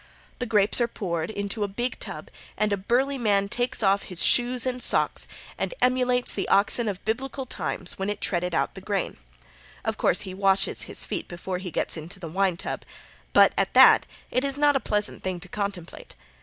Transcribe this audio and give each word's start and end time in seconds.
The 0.39 0.47
grapes 0.47 0.81
are 0.81 0.87
poured 0.87 1.29
into 1.29 1.63
a 1.63 1.67
big 1.67 1.99
tub 1.99 2.31
and 2.57 2.73
a 2.73 2.77
burly 2.77 3.19
man 3.19 3.47
takes 3.47 3.83
off 3.83 4.01
his 4.01 4.23
shoes 4.25 4.65
and 4.65 4.81
socks 4.81 5.27
and 5.59 5.75
emulates 5.79 6.33
the 6.33 6.47
oxen 6.49 6.87
of 6.87 7.05
Biblical 7.05 7.45
times 7.45 7.99
when 7.99 8.09
it 8.09 8.19
treaded 8.19 8.55
out 8.55 8.73
the 8.73 8.81
grain. 8.81 9.17
Of 9.85 9.99
course 9.99 10.21
he 10.21 10.33
washes 10.33 10.81
his 10.89 11.05
feet 11.05 11.27
before 11.27 11.59
he 11.59 11.69
gets 11.69 11.97
into 11.97 12.19
the 12.19 12.29
wine 12.31 12.57
tub. 12.57 12.81
But, 13.31 13.53
at 13.55 13.75
that, 13.75 14.07
it 14.31 14.43
is 14.43 14.57
not 14.57 14.75
a 14.75 14.79
pleasant 14.79 15.21
thing 15.21 15.39
to 15.39 15.47
contemplate. 15.47 16.15